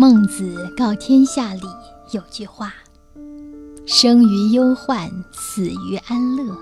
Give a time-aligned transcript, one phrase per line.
[0.00, 1.60] 孟子告天下里
[2.12, 2.72] 有句话
[3.84, 6.56] ：“生于忧患，死于安乐。”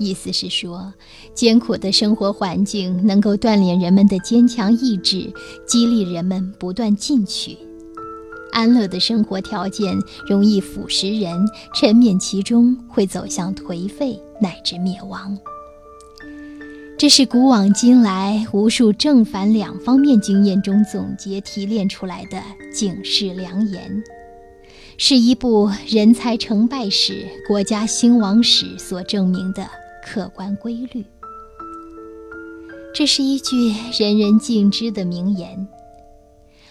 [0.00, 0.90] 意思是说，
[1.34, 5.30] 艰苦的生活环境能够锻炼人们的坚强意志，
[5.66, 7.58] 激励人们不断进取；
[8.52, 9.94] 安乐的生活条件
[10.26, 15.36] 容易腐蚀人，沉湎其中会走向颓废乃至灭亡。
[16.98, 24.02] 这是古往今来无数正反两方面经验中总结提炼出来的警示良言，
[24.96, 29.64] 是一部人才成败史、国家兴亡史所证明的
[30.04, 31.06] 客观规律。
[32.92, 35.68] 这是一句人人尽知的名言，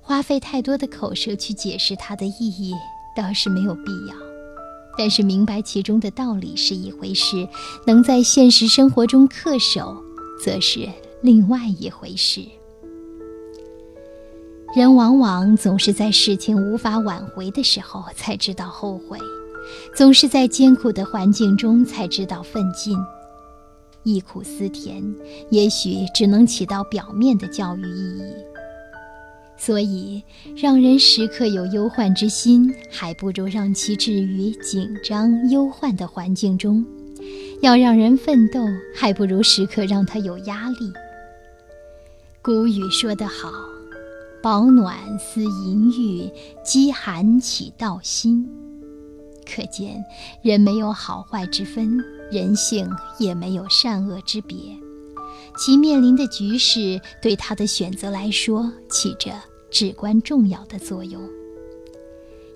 [0.00, 2.72] 花费太多的口舌去解释它的意义
[3.16, 4.14] 倒是没有必要，
[4.96, 7.48] 但是明白其中的道理是一回事，
[7.88, 10.00] 能在现实生活中恪守。
[10.42, 10.88] 则是
[11.22, 12.42] 另外一回事。
[14.74, 19.18] 人往往总是在事情无法挽回的时候才知道后悔，
[19.94, 22.96] 总是在艰苦的环境中才知道奋进。
[24.02, 25.00] 忆苦思甜，
[25.50, 28.22] 也许只能起到表面的教育意义。
[29.56, 30.20] 所以，
[30.56, 36.84] 让人时刻有忧患之心，还不如让其置于紧张忧患的环境中。
[37.62, 38.58] 要让人奋斗，
[38.92, 40.92] 还不如时刻让他有压力。
[42.42, 43.52] 古语说得好
[44.42, 46.28] ：“保暖思淫欲，
[46.64, 48.44] 饥寒起盗心。”
[49.46, 50.04] 可见，
[50.42, 51.96] 人没有好坏之分，
[52.32, 54.56] 人性也没有善恶之别，
[55.56, 59.30] 其面临的局势对他的选择来说，起着
[59.70, 61.22] 至关重要的作用。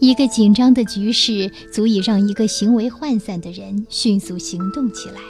[0.00, 5.20] 一个紧张的局势足以让一个行为涣散的人迅速行动起来，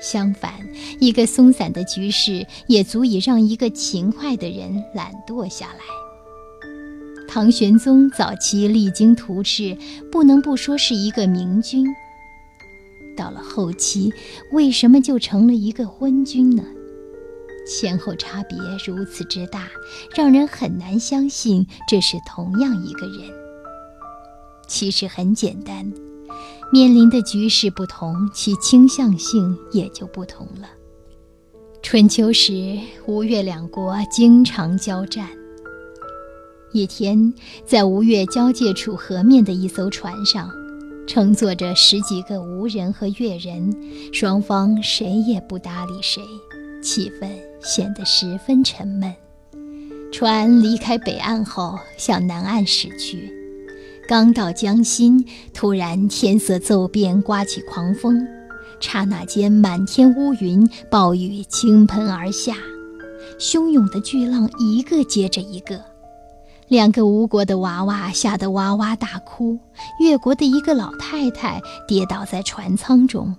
[0.00, 0.52] 相反，
[1.00, 5.80] 一个松散的局势也足以让一个勤快的人懒惰下来。
[7.26, 9.76] 唐玄宗早期励精图治，
[10.12, 11.86] 不能不说是一个明君。
[13.16, 14.12] 到了后期，
[14.52, 16.62] 为什么就成了一个昏君呢？
[17.66, 19.68] 前后差别如此之大，
[20.14, 23.41] 让人很难相信这是同样一个人。
[24.72, 25.92] 其实很简单，
[26.72, 30.66] 面临的局势不同，其倾向性也就不同了。
[31.82, 35.28] 春秋时，吴越两国经常交战。
[36.72, 37.34] 一天，
[37.66, 40.50] 在吴越交界处河面的一艘船上，
[41.06, 43.76] 乘坐着十几个吴人和越人，
[44.10, 46.22] 双方谁也不搭理谁，
[46.82, 47.28] 气氛
[47.60, 49.14] 显得十分沉闷。
[50.10, 53.41] 船离开北岸后，向南岸驶去。
[54.12, 55.24] 刚到江心，
[55.54, 58.22] 突然天色骤变，刮起狂风，
[58.78, 62.54] 刹那间满天乌云，暴雨倾盆而下，
[63.40, 65.80] 汹涌的巨浪一个接着一个，
[66.68, 69.58] 两个吴国的娃娃吓得哇哇大哭，
[69.98, 71.58] 越国的一个老太太
[71.88, 73.34] 跌倒在船舱中，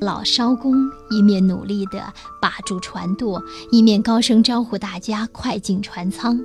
[0.00, 0.74] 老艄公
[1.10, 2.02] 一面努力地
[2.40, 6.40] 把住船舵，一面高声招呼大家快进船舱。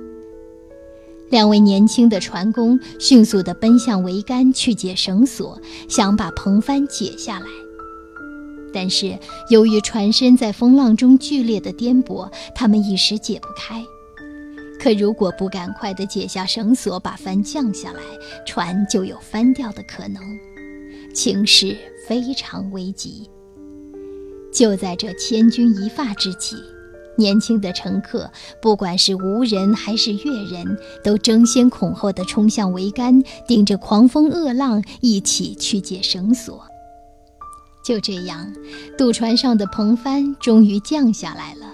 [1.30, 7.46] 两位年轻的船工迅速地奔向桅杆去解绳索，想把篷帆解下来。
[8.72, 9.18] 但是
[9.48, 13.82] 由于船身在风浪中剧烈的颠簸，他们一时解不开。
[14.78, 18.00] 可如果不赶快地解下绳索，把帆降下来，
[18.46, 20.22] 船就有翻掉的可能，
[21.14, 21.76] 情势
[22.08, 23.28] 非常危急。
[24.52, 26.56] 就在这千钧一发之际。
[27.20, 28.28] 年轻的乘客，
[28.60, 36.64] 不管是吴人还是越人，都争先恐后地冲向桅杆，顶着狂风恶浪一起去解绳索。
[37.84, 38.52] 就这样，
[38.96, 41.66] 渡船上的篷帆终于降下来了，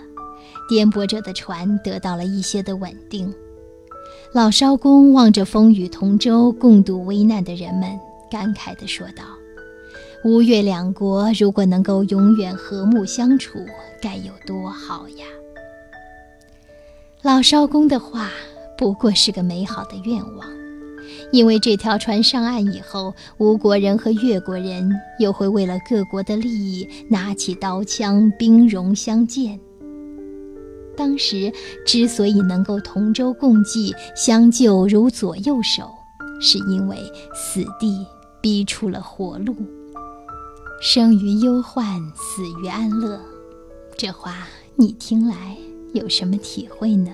[0.68, 3.32] 颠簸着的船得到了一些的稳定。
[4.34, 7.98] 老艄公望着风雨同舟、共度危难的人们，
[8.30, 9.22] 感慨地说道。
[10.26, 13.60] 吴越两国如果能够永远和睦相处，
[14.02, 15.24] 该有多好呀！
[17.22, 18.28] 老艄公的话
[18.76, 20.48] 不过是个美好的愿望，
[21.30, 24.90] 因为这条船上岸以后，吴国人和越国人
[25.20, 29.60] 又会为了各国的利益拿起刀枪，兵戎相见。
[30.96, 31.52] 当时
[31.86, 35.88] 之所以能够同舟共济，相救如左右手，
[36.40, 36.96] 是因为
[37.32, 38.04] 死地
[38.40, 39.54] 逼出了活路。
[40.80, 43.18] 生于忧患，死于安乐。
[43.96, 45.56] 这话你听来
[45.94, 47.10] 有什么体会呢？